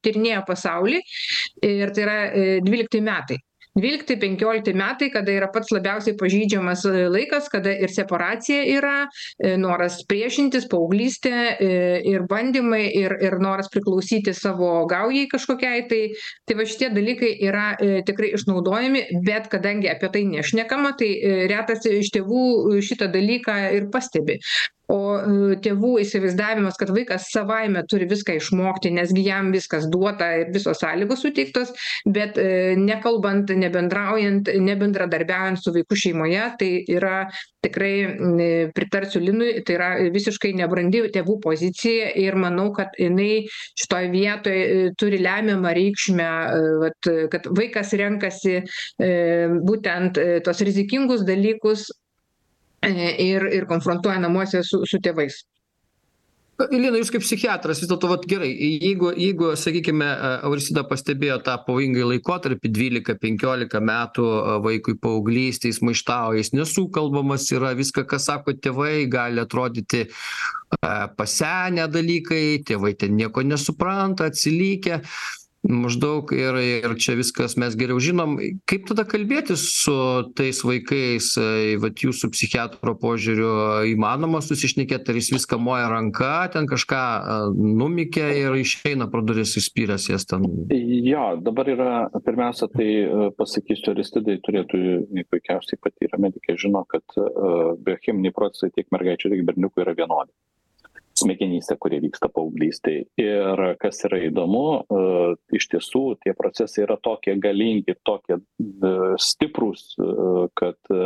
[0.05, 1.01] tyrinėja pasaulį
[1.65, 2.17] ir tai yra
[2.65, 3.39] dvylikti metai
[3.77, 9.55] dvylikti penkiolikti metai kada yra pats labiausiai pažeidžiamas e, laikas kada ir separacija yra e,
[9.61, 11.69] noras priešintis paauglystė e,
[12.09, 15.85] ir bandymai ir ir noras priklausyti savo gaujai kažkokiai.
[15.89, 16.01] Tai
[16.47, 17.67] tai va šitie dalykai yra
[18.05, 21.09] tikrai išnaudojami bet kadangi apie tai nešnekama tai
[21.51, 24.39] retas iš tėvų šitą dalyką ir pastebi
[24.89, 30.29] o e, tėvų įsivaizdavimas kad vaikas savaime turi viską išmokti nes gi jam viskas duota
[30.41, 31.73] ir visos sąlygos suteiktos
[32.05, 37.21] bet e, nekalbant nebendraujant nebendradarbiaujant su vaiku šeimoje tai yra
[37.63, 43.45] tikrai pritarsiu linui tai yra visiškai nebrandi tėvų pozicija ir manau kad jinai
[43.77, 46.29] šitoj vietoj e, turi lemiamą reikšmę
[46.83, 48.59] vat kad vaikas renkasi
[48.99, 51.89] būtent tuos rizikingus dalykus
[52.87, 55.43] ir ir konfrontuoja namuose su su tėvais.
[56.67, 60.07] Lina jūs kaip psichiatras vis dėlto gerai jeigu jeigu sakykime
[60.43, 64.25] auristida pastebėjo tą pavojingąjį laikotarpį dvylika penkiolika metų
[64.65, 70.09] vaikui paauglystėj jis maištauja jis nesukalbamas yra viską ką sako tėvai gali atrodyti
[71.15, 74.99] pasenę dalykai tėvai ten nieko nesupranta atsilikę
[75.69, 78.37] maždaug ir ir čia viskas mes geriau žinom.
[78.69, 79.95] Kaip tada kalbėtis su
[80.37, 81.31] tais vaikais
[81.83, 83.51] vat jūsų psichiatro požiūriu
[83.93, 87.03] įmanoma susišnekėt ar jis viską moja ranka ten kažką
[87.55, 90.47] numykia ir išeina pro duris įspyręs jas ten?
[90.73, 91.93] Jo dabar yra
[92.25, 92.89] pirmiausia tai
[93.37, 94.83] pasakysiu aristidai turėtų
[95.29, 97.05] puikiausiai patyrę medikai žino kad
[97.85, 100.33] biocheminiai procesai tiek mergaičių tiek berniukų yra vienodi
[101.19, 105.03] smegenyse kurie vyksta paauglystėj ir kas yra įdomu e,
[105.59, 110.09] iš tiesų tie procesai yra tokie galingi tokie e, stiprūs e,
[110.59, 110.97] kad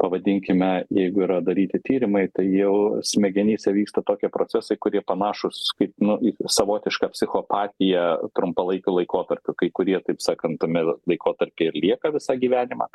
[0.00, 6.16] pavadinkime jeigu yra daryti tyrimai tai jau smegenyse vyksta tokie procesai kurie panašūs kaip nu
[6.24, 12.88] į savotišką psichopatiją trumpalaikiu laikotarpiu kai kurie taip sakant tame laikotarpy ir lieka visą gyvenimą.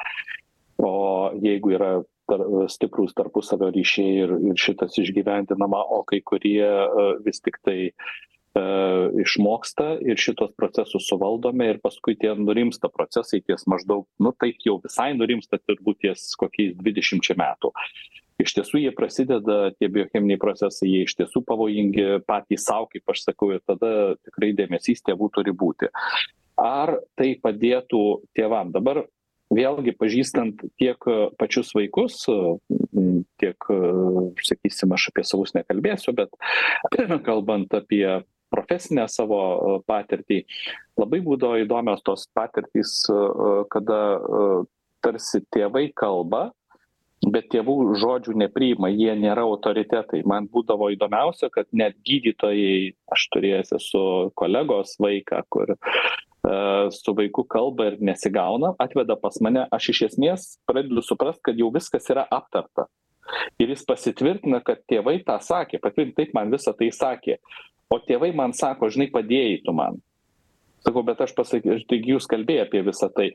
[0.82, 0.96] O
[1.42, 1.92] jeigu yra
[2.30, 6.70] tar stiprūs tarpusavio ryšiai ir ir šitas išgyvendinama o kai kurie
[7.26, 7.92] vis tiktai a
[9.20, 14.78] išmoksta ir šituos procesus suvaldome ir paskui tie nurimsta procesai ties maždaug nu taip jau
[14.84, 17.74] visai nurimsta turbūt ties kokiais dvidešimčia metų.
[18.40, 23.26] Iš tiesų jie prasideda tie biocheminiai procesai jie iš tiesų pavojingi patys sau kaip aš
[23.28, 25.92] sakau ir tada tikrai dėmesys tėvų turi būti.
[26.56, 28.04] Ar tai padėtų
[28.36, 28.72] tėvam?
[28.72, 29.04] Dabar
[29.54, 32.24] vėlgi pažįstant tiek pačius vaikus
[33.42, 33.68] tiek
[34.46, 36.34] sakysim aš apie savus nekalbėsiu bet
[37.28, 38.06] kalbant apie
[38.54, 40.44] profesinę savo patirtį
[41.00, 43.04] labai būdavo įdomios tos patirtys
[43.74, 44.02] kada
[45.06, 46.50] tarsi tėvai kalba
[47.24, 50.22] bet tėvų žodžių nepriima jie nėra autoritetai.
[50.28, 54.06] Man būdavo įdomiausia kad net gydytojai aš turėjęs esu
[54.38, 55.76] kolegos vaiką kur
[56.94, 61.72] su vaiku kalba ir nesigauna atveda pas mane aš iš esmės pradedu suprast kad jau
[61.74, 62.86] viskas yra aptarta.
[63.58, 67.40] Ir jis pasitvirtina kad tėvai tą sakė patvirtino taip man visa tai sakė.
[67.90, 69.98] O tėvai man sako žinai padėjai tu man.
[70.86, 73.32] Sakau bet aš pasakiau taigi jūs kalbėjai apie visa tai.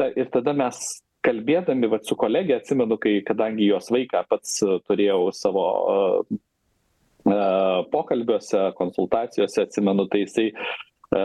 [0.00, 0.80] Ta ir tada mes
[1.26, 5.66] kalbėdami vat su kolege atsimenu kai kadangi jos vaiką pats turėjau savo
[7.90, 10.52] pokalbiuose konsultacijose atsimenu tai jisai
[11.14, 11.20] E,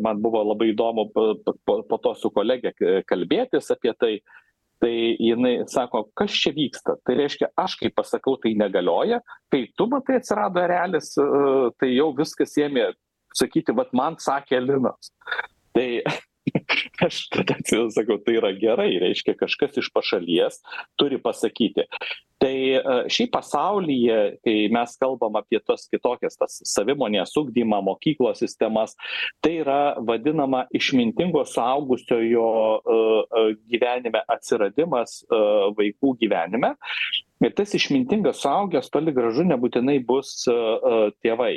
[0.00, 2.72] man buvo labai įdomu po, po to su kolegė
[3.08, 4.18] kalbėtis apie tai.
[4.76, 6.98] Tai jinai sako, kas čia vyksta.
[7.00, 11.28] Tai reiškia, aš kai pasakau, tai negalioja, kai tu matai atsirado realis, e,
[11.80, 12.90] tai jau viskas ėmė
[13.40, 15.08] sakyti, vad man sakė Linas.
[15.72, 15.86] Tai
[17.06, 17.56] aš tada
[17.94, 20.60] sakau, tai yra gerai, reiškia, kažkas iš pašalies
[21.00, 21.86] turi pasakyti.
[22.36, 22.52] Tai
[23.08, 28.92] šiaip pasaulyje kai mes kalbam apie tas kitokias tas savimonės ugdymą mokyklos sistemas
[29.40, 32.50] tai yra vadinama išmintingo suaugusiojo
[33.72, 35.22] gyvenime atsiradimas
[35.78, 36.74] vaikų gyvenime.
[37.40, 40.42] Ir tas išmintingas suaugęs toli gražu nebūtinai bus
[41.24, 41.54] tėvai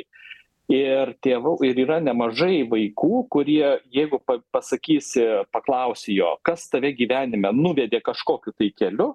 [0.70, 7.50] ir tėvų ir yra nemažai vaikų kurie jeigu pa pasakysi paklausi jo kas tave gyvenime
[7.56, 9.14] nuvedė kažkokiu tai keliu?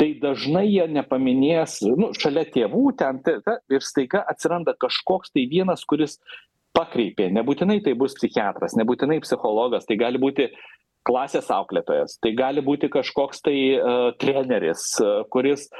[0.00, 5.46] Tai dažnai jie nepaminės nu šalia tėvų ten ta ta ir staiga atsiranda kažkoks tai
[5.48, 6.18] vienas kuris
[6.76, 7.28] pakreipė.
[7.34, 10.50] Nebūtinai tai bus psichiatras nebūtinai psichologas tai gali būti
[11.08, 13.56] klasės auklėtojas tai gali būti kažkoks tai
[14.20, 14.92] treneris
[15.32, 15.70] kuris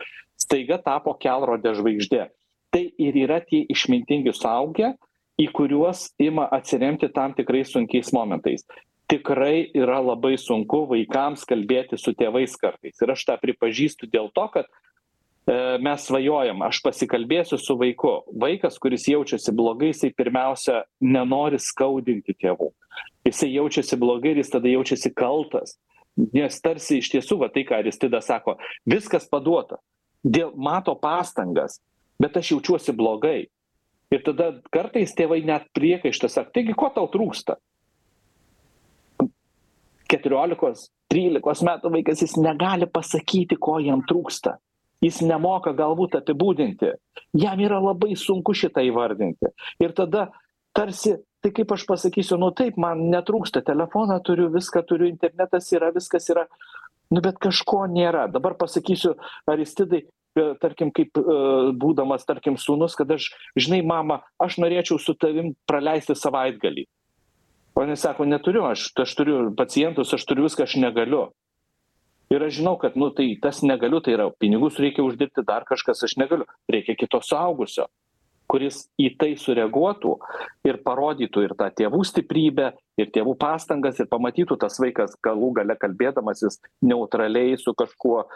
[0.40, 2.30] staiga tapo kelrode žvaigžde
[2.70, 4.94] tai ir yra tie išmintingi suaugę
[5.40, 8.64] į kuriuos ima atsiremti tam tikrais sunkiais momentais.
[9.11, 13.00] Tikrai yra labai sunku vaikams kalbėti su tėvais kartais.
[13.00, 18.20] Ir aš tą pripažįstu dėl to kad e, mes svajojam aš pasikalbėsiu su vaiku.
[18.44, 22.70] Vaikas kuris jaučiasi blogai jisai pirmiausia nenori skaudinti tėvų.
[23.26, 25.78] Jisai jaučiasi blogai ir jis tada jaučiasi kaltas.
[26.20, 29.80] Nes tarsi iš tiesų va tai ką aristidas sako viskas paduota.
[30.20, 31.80] Dėl mato pastangas
[32.20, 33.48] bet aš jaučiuosi blogai.
[34.11, 37.56] Ir tada kartais tėvai net priekaištą sako taigi ko tau trūksta?
[40.11, 44.56] Keturiolikos trylikos metų vaikas jis negali pasakyti ko jam trūksta.
[45.00, 46.92] Jis nemoka galbūt apibūdinti.
[47.40, 49.48] Jam yra labai sunku šitą įvardinti.
[49.80, 50.28] Ir tada
[50.76, 55.88] tarsi tai kaip aš pasakysiu nu taip man netrūksta telefoną turiu viską turiu internetas yra
[55.94, 56.44] viskas yra
[57.11, 58.26] nu bet kažko nėra.
[58.30, 59.16] Dabar pasakysiu
[59.48, 60.04] aristidai
[60.36, 61.24] e, tarkim kaip e,
[61.80, 66.86] būdamas tarkim sūnus kad aš žinai mama aš norėčiau su tavim praleisti savaitgalį.
[67.74, 71.28] O jinai sako neturiu aš aš turiu pacientus aš turiu viską aš negaliu.
[72.30, 76.04] Ir aš žinau kad nu tai tas negaliu tai yra pinigus reikia uždirbti dar kažkas
[76.06, 76.46] aš negaliu.
[76.70, 77.90] Reikia kito suaugusio
[78.50, 80.16] kuris į tai sureaguotų
[80.68, 85.78] ir parodytų ir tą tėvų stiprybę ir tėvų pastangas ir pamatytų tas vaikas galų gale
[85.80, 88.26] kalbėdamasis neutraliai su kažkuo e,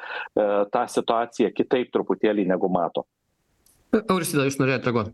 [0.71, 3.07] tą situaciją kitaip truputėlį negu mato.
[3.95, 5.13] Auristida jūs norėjot reaguot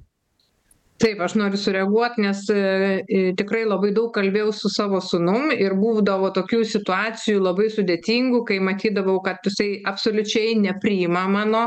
[1.00, 6.30] taip aš noriu sureaguot nes e, tikrai labai daug kalbėjau su savo sūnum ir būdavo
[6.36, 11.66] tokių situacijų labai sudėtingų kai matydavau kad jisai absoliučiai nepriima mano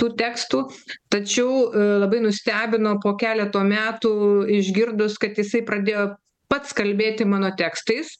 [0.00, 0.64] tų tekstų.
[1.12, 4.14] Tačiau e, labai nustebino po keleto metų
[4.58, 6.10] išgirdus kad jisai pradėjo
[6.52, 8.16] pats kalbėti mano tekstais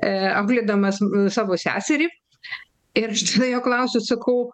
[0.00, 1.02] e, auklėdamas
[1.34, 2.08] savo seserį.
[2.96, 4.46] Ir aš tada jo klausiu sakau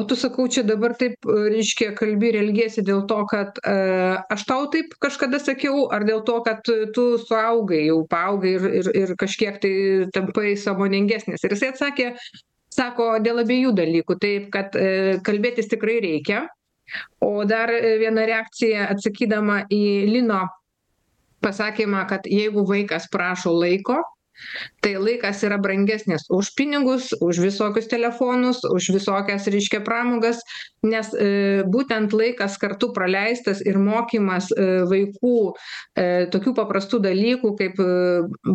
[0.00, 3.74] o tu sakau čia dabar taip reiškia kalbi ir elgiesi dėl to kad e,
[4.32, 6.62] aš tau taip kažkada sakiau ar dėl to kad
[6.96, 9.74] tu suaugai jau paaugai ir ir ir kažkiek tai
[10.16, 11.44] tampai sąmoningesnis.
[11.44, 12.06] Ir jisai atsakė
[12.72, 14.16] sako dėl abiejų dalykų.
[14.24, 16.46] Taip kad e, kalbėtis tikrai reikia.
[17.22, 20.40] O dar viena reakcija atsakydama į lino
[21.44, 24.00] pasakymą kad jeigu vaikas prašo laiko
[24.84, 30.42] tai laikas yra brangesnis už pinigus už visokius telefonus už visokias reiškia pramogas
[30.86, 37.82] nes e, būtent laikas kartu praleistas ir mokymas e, vaikų e, tokių paprastų dalykų kaip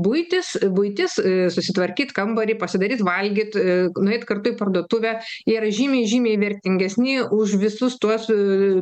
[0.06, 1.18] buitis buitis
[1.54, 3.56] susitvarkyt kambarį pasidaryt valgyt
[4.00, 5.16] nueit kartu į parduotuvę.
[5.48, 8.28] Jie yra žymiai žymiai vertingesni už visus tuos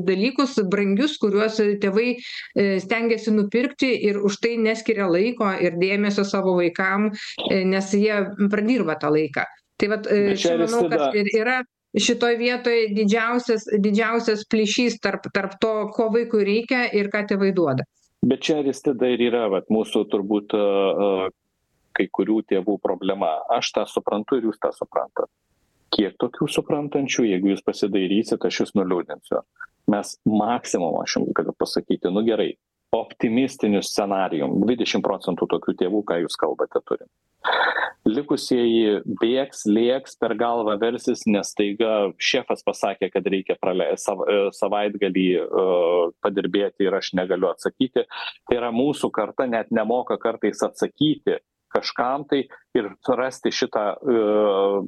[0.08, 2.16] dalykus brangius kuriuos tėvai
[2.84, 7.12] stengiasi nupirkti ir už tai neskiria laiko ir dėmesio savo vaikam vaikam
[7.50, 9.46] e, nes jie pradirba tą laiką.
[9.78, 11.62] Tai vat e, čia manau kad ir yra
[11.98, 17.84] šitoj vietoj didžiausias didžiausias plyšys tarp tarp to ko vaikui reikia ir ką tėvai duoda.
[18.24, 20.54] Bet čia aristida ir yra vat mūsų turbūt
[21.94, 23.44] kai kurių tėvų problema.
[23.52, 25.30] Aš tą suprantu ir jūs tą suprantat.
[25.94, 29.44] Kiek tokių suprantančių jeigu jūs pasidairysit aš jus nuliūdinsiu.
[29.94, 32.56] Mes maksimum aš jum galiu pasakyti nu gerai
[32.94, 37.10] optimistiniu scenarijum dvidešim procentų tokių tėvų ką jūs kalbate turim
[38.08, 44.38] likusieji bėgs lėks per galvą versis nes staiga šefas pasakė kad reikia praleist sav e,
[44.58, 45.46] savaitgalį e,
[46.24, 48.06] padirbėti ir aš negaliu atsakyti.
[48.50, 51.40] Tai yra mūsų karta net nemoka kartais atsakyti
[51.74, 52.44] kažkam tai
[52.78, 54.18] ir surasti šitą e,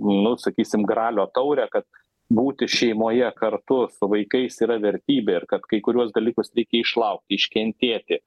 [0.04, 1.88] nu sakysim gralio taurę kad
[2.34, 8.22] būti šeimoje kartu su vaikais yra vertybė ir kad kai kuriuos dalykus reikia išlaukti iškentėti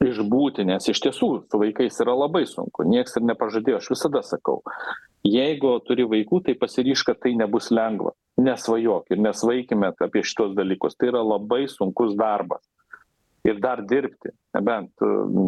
[0.00, 2.86] išbūti nes iš tiesų su vaikais yra labai sunku.
[2.88, 4.62] Nieks ir nepažadėjo aš visada sakau
[5.26, 8.14] jeigu turi vaikų tai pasiryžk kad tai nebus lengva.
[8.40, 10.96] Nesvajok ir nesvaikime apie šituos dalykus.
[10.96, 12.62] Tai yra labai sunkus darbas.
[13.44, 15.04] Ir dar dirbti nebent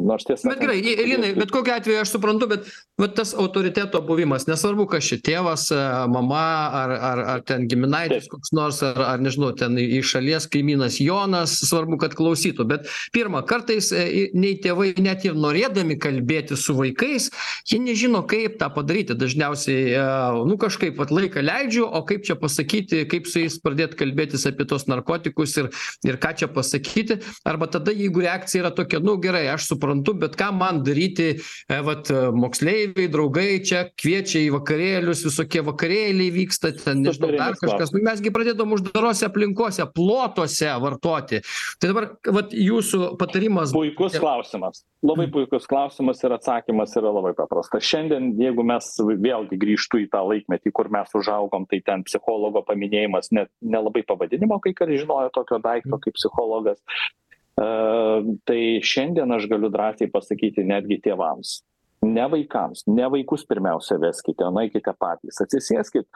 [0.06, 2.68] nors tiesą bet gerai linai bet kokiu atveju aš suprantu bet
[3.00, 5.68] vat tas autoriteto buvimas nesvarbu kas čia tėvas
[6.12, 6.44] mama
[6.82, 11.54] ar ar ar ten giminaitis koks nors ar ar nežinau ten iš šalies kaimynas jonas
[11.66, 17.30] svarbu kad klausytų bet pirma kartais e, nei tėvai net ir norėdami kalbėtis su vaikais
[17.68, 19.16] jie nežino kaip tą padaryti.
[19.18, 20.04] Dažniausiai e,
[20.48, 24.66] nu kažkaip vat laiką leidžiu o kaip čia pasakyti kaip su jais pradėt kalbėtis apie
[24.68, 25.70] tuos narkotikus ir
[26.08, 27.20] ir ką čia pasakyti.
[27.48, 31.28] Arba tada jeigu reakcija yra tokia tokia nu gerai aš suprantu bet ką man daryti
[31.32, 37.92] e, vat moksleiviai draugai čia kviečia į vakarėlius visokie vakarėliai vyksta ten nežinau dar kažkas.
[37.94, 41.42] Nu mes gi pradėdavom uždarose aplinkose plotuose vartoti.
[41.80, 42.08] Tai dabar
[42.38, 44.84] vat jūsų patarimas puikus klausimas.
[45.02, 47.84] Labai puikus klausimas ir atsakymas yra labai paprastas.
[47.86, 53.32] Šiandien jeigu mes vėlgi grįžtu į tą laikmetį kur mes užaugom tai ten psichologo paminėjimas
[53.34, 56.78] net nelabai pavadinimo kai kas žinojo tokio daikto kaip psichologas.
[56.82, 61.60] e, tai šiandien aš galiu drąsiai pasakyti netgi tėvams
[62.02, 66.06] ne vaikams ne vaikus pirmiausia veskite nueikite patys atsisėskit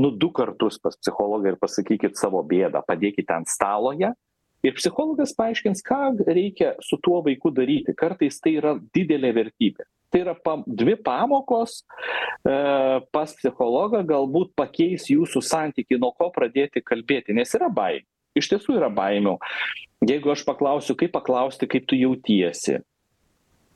[0.00, 4.14] nu du kartus pas psichologą ir pasakykit savo bėdą padėkite ant stalo ją
[4.64, 7.92] ir psichologas paaiškins ką reikia su tuo vaiku daryti.
[7.96, 9.84] Kartais tai yra didelė vertybė.
[10.08, 12.54] Tai yra pam dvi pamokos e,
[13.12, 18.08] pas psichologą galbūt pakeis jūsų santykį nuo ko pradėti kalbėti nes yra baimių
[18.38, 19.38] iš tiesų yra baimių.
[20.04, 22.80] Jeigu aš paklausiu kaip paklausti kaip tu jautiesi?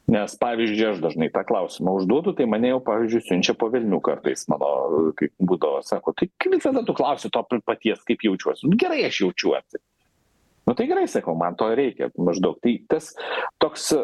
[0.08, 4.46] Nes pavyzdžiui aš dažnai tą klausimą užduodu tai mane jau pavyzdžiui siunčia po velnių kartais
[4.48, 8.70] mano kaip būdavo sako tai visada tu klausi to paties kaip jaučiuosi?
[8.70, 9.82] Nu gerai aš jaučiuosi.
[10.68, 12.56] Nu tai gerai sakau man to reikia maždaug.
[12.64, 13.12] Tai tas
[13.60, 14.00] toks e,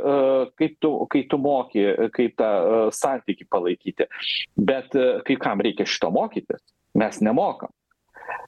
[0.61, 4.09] kaip tu kai tu moki kaip tą e, santykį palaikyti.
[4.57, 6.65] Bet e, kai kam reikia šito mokytis?
[7.01, 7.73] Mes nemokam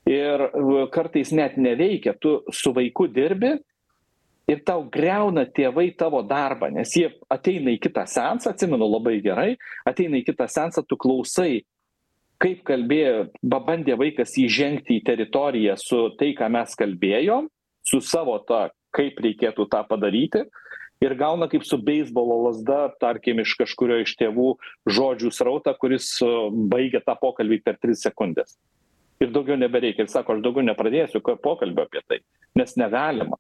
[0.08, 0.48] ir
[0.94, 2.14] kartais net neveikia.
[2.20, 3.56] Tu su vaiku dirbi
[4.50, 9.56] ir tau griauna tėvai tavo darbą nes jie ateina į kitą seansą atsimenu labai gerai
[9.88, 11.64] ateina į kitą seansą tu klausai
[12.42, 17.50] kaip kalbėjo pabandė vaikas įžengti į teritoriją su tai ką mes kalbėjom
[17.86, 20.44] su savo ta kaip reikėtų tą padaryti
[21.02, 24.52] ir gauna kaip su beisbolo lazda tarkim iš kažkurio iš tėvų
[24.86, 26.14] žodžių srautą kuris
[26.70, 28.54] baigia tą pokalbį per tris sekundes
[29.20, 30.04] ir daugiau nebereikia.
[30.04, 32.20] Ir sako aš daugiau nepradėsiu pokalbio apie tai
[32.56, 33.38] nes negalima.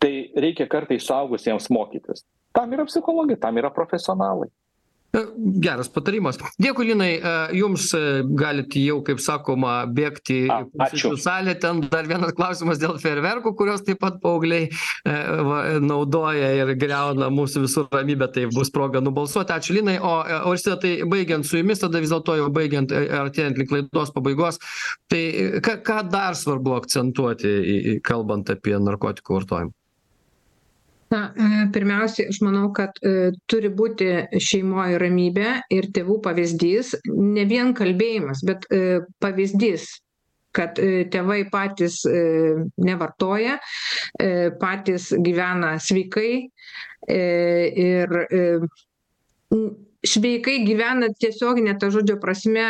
[0.00, 0.12] Tai
[0.44, 2.24] reikia kartais suaugusiems mokytis.
[2.56, 4.48] Tam yra psichologai tam yra profesionalai
[5.10, 5.20] E,
[5.58, 6.38] geras patarimas.
[6.62, 7.10] Dėkui linai.
[7.18, 11.56] E, jums e, galit jau kaip sakoma bėgti į posėdžių salę.
[11.62, 14.68] Ten dar vienas klausimas dėl fejerverkų kuriuos taip pat paaugliai
[15.04, 18.30] va naudoja ir griauna mūsų visų ramybę.
[18.30, 19.54] Tai bus proga nubalsuoti.
[19.56, 19.96] Ačiū linai.
[19.98, 24.62] O auristida tai baigiant su jumis tada vis dėlto jau baigiant artėjant link laidos pabaigos
[25.10, 25.24] tai
[25.64, 29.79] ką ką dar svarbu akcentuoti kalbant apie narkotikų vartojimą
[31.10, 34.10] na e, pirmiausiai aš manau kad e, turi būti
[34.48, 39.90] šeimoj ramybė ir tėvų pavyzdys ne vien kalbėjimas bet e, pavyzdys
[40.50, 40.80] kad
[41.14, 42.00] tėvai patys
[42.82, 43.52] nevartoja
[44.58, 46.32] patys gyvena sveikai
[47.06, 48.14] ir
[50.10, 52.66] sveikai gyvena tiesiogine to žodžio prasme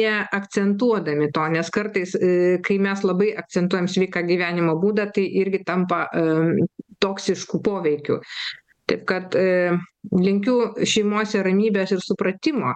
[0.00, 2.16] neakcentuodami to nes kartais
[2.64, 6.06] kai mes labai akcentuojam sveiką gyvenimo būdą tai irgi tampa
[7.02, 8.20] toksišku poveikiu
[8.90, 9.70] taip kad e,
[10.16, 12.74] linkiu šeimose ramybės ir supratimo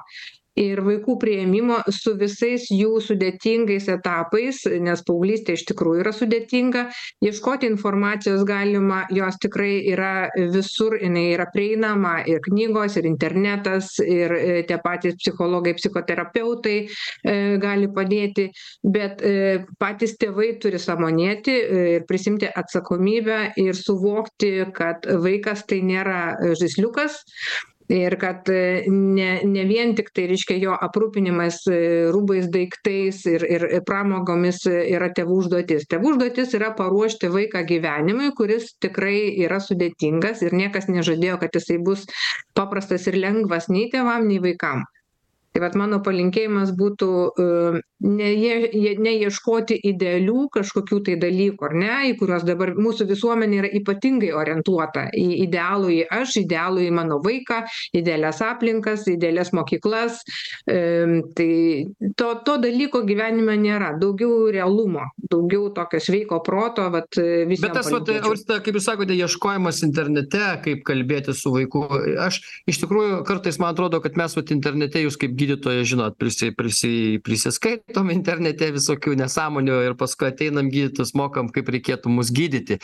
[0.60, 6.84] ir vaikų priėmimo su visais jų sudėtingais etapais nes paauglystė iš tikrųjų yra sudėtinga.
[7.24, 14.34] Ieškoti informacijos galima jos tikrai yra visur jinai yra prieinama ir knygos ir internetas ir
[14.38, 18.48] e, tie patys psichologai psichoterapeutai e, gali padėti
[18.82, 21.54] bet e, patys tėvai turi sąmonėti
[21.94, 27.22] ir prisiimti atsakomybę ir suvokti kad vaikas tai nėra žaisliukas
[27.88, 31.80] ir kad e, ne ne vien tiktai reiškia jo aprūpinimas e,
[32.14, 35.86] rūbais daiktais ir ir pramogomis yra tėvų užduotis.
[35.90, 41.78] Tėvų užduotis yra paruošti vaiką gyvenimui kuris tikrai yra sudėtingas ir niekas nežadėjo kad jisai
[41.78, 42.06] bus
[42.56, 44.84] paprastas ir lengvas nei tėvam nei vaikam.
[45.54, 47.44] Tai vat mano palinkėjimas būtų e,
[48.04, 53.70] ne jie neieškoti idealių kažkokių tai dalykų ar ne į kuriuos dabar mūsų visuomenė yra
[53.80, 55.06] ypatingai orientuota.
[55.16, 57.62] Į idealųjį aš idealųjį mano vaiką
[57.96, 60.20] idealias aplinkas idealias mokyklas.
[60.68, 61.50] E, tai
[62.18, 63.94] to to dalyko gyvenime nėra.
[64.00, 69.16] Daugiau realumo daugiau tokio sveiko proto vat visiem bet tas vat aurista kaip jūs sakote
[69.16, 71.86] ieškojimas internete kaip kalbėtis su vaiku.
[72.20, 76.52] Aš iš tikrųjų kartais man atrodo kad mes vat internete jūs kaip gydytojas žinot prisi
[76.54, 76.94] prisi
[77.24, 82.80] prisiskaitom internete visokių nesąmonių ir paskui ateinam gydytojus mokam kaip reikėtų mus gydyti.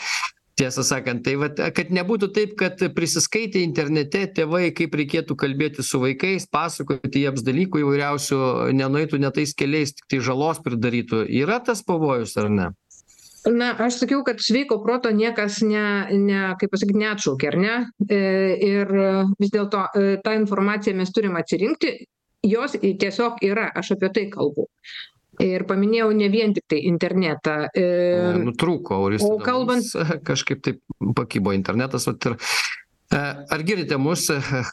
[0.60, 6.00] Tiesą sakant tai vat kad nebūtų taip kad prisiskaitę internete tėvai kaip reikėtų kalbėtis su
[6.02, 8.40] vaikais pasakoti jiems dalykų įvairiausių
[8.76, 11.24] nenueitų ne tais keliais tiktai žalos pridarytų.
[11.40, 12.68] Yra tas pavojus ar ne?
[13.48, 17.76] Na aš sakiau kad sveiko proto niekas ne ne kaip pasakyt neatšaukė ar ne?
[18.04, 18.20] E,
[18.68, 18.92] ir
[19.40, 21.94] vis dėlto e, tą informaciją mes turim atsirinkti
[22.46, 24.68] jos tiesiog yra aš apie tai kalbu.
[25.40, 27.54] Ir paminėjau ne vien tiktai internetą
[28.44, 29.86] nutrūko auristida o kalbant
[30.28, 30.82] kažkaip taip
[31.16, 32.36] pakibo internetas ir
[33.10, 33.20] e
[33.56, 34.26] ar girdite mus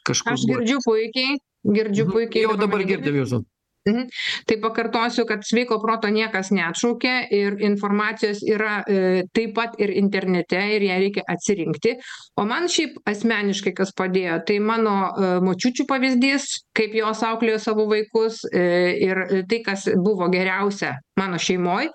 [0.04, 1.38] kažkur aš girdžiu puikiai
[1.78, 3.40] girdžiu puikiai jau dabar girdim jūsų
[3.88, 4.08] Mhm.
[4.46, 10.60] Tai pakartosiu, kad sveiko proto niekas neatšaukia ir informacijos yra e, taip pat ir internete
[10.76, 11.96] ir ją reikia atsirinkti.
[12.38, 17.88] O man šiaip asmeniškai kas padėjo, tai mano e, močiučių pavyzdys, kaip jos auklėjo savo
[17.90, 18.68] vaikus e,
[19.08, 21.94] ir tai, kas buvo geriausia mano šeimoje,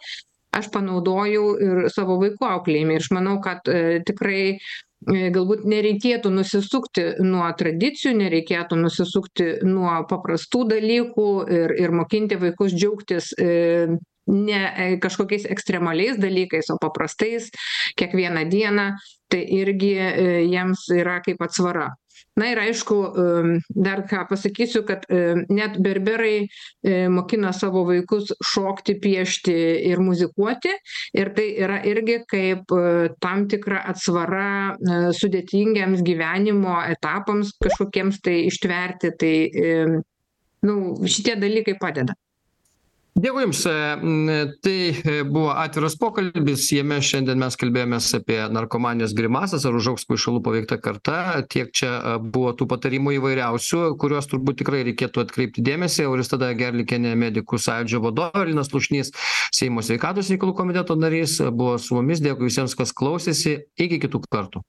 [0.53, 2.97] aš panaudojau ir savo vaikų auklėjimui.
[2.97, 4.59] Ir aš manau, kad e, tikrai
[5.07, 13.33] galbūt nereikėtų nusisukti nuo tradicijų nereikėtų nusisukti nuo paprastų dalykų ir ir mokinti vaikus džiaugtis
[13.39, 13.97] e,
[14.33, 17.51] ne e, kažkokiais ekstremaliais dalykais o paprastais
[17.99, 18.93] kiekvieną dieną.
[19.33, 19.95] Tai irgi
[20.53, 21.87] jiems yra kaip atsvara
[22.41, 22.97] na ir aišku
[23.77, 25.05] dar ką pasakysiu kad
[25.53, 26.49] net berberai
[27.13, 29.57] mokina savo vaikus šokti piešti
[29.91, 30.73] ir muzikuoti.
[31.19, 32.73] Ir tai yra irgi kaip
[33.21, 34.79] tam tikra atsvara
[35.19, 39.13] sudėtingiems gyvenimo etapams kažkokiems tai ištverti.
[39.21, 39.37] Tai
[40.63, 40.75] nu
[41.05, 42.17] šitie dalykai padeda
[43.17, 43.63] dėkui jums.
[44.63, 44.77] Tai
[45.29, 46.67] buvo atviras pokalbis.
[46.75, 51.19] Jame šiandien mes kalbėjomės apie narkomanijos grimasas ar užaugs kvaišalų paveikta karta.
[51.53, 56.07] Tiek čia buvo tų patarimų įvairiausių kuriuos turbūt tikrai reikėtų atkreipti dėmesį.
[56.11, 59.15] Auristida gerliakienė medikų sąjūdžio vadovė linas slušnys
[59.55, 62.21] seimo sveikatos reikalų komiteto narys buvo su mumis.
[62.25, 63.63] Dėkui visiems kas klausėsi.
[63.81, 64.61] Iki kitų kartų